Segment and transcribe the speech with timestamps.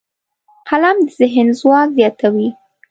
[0.69, 2.49] قلم د ذهن ځواک زیاتوي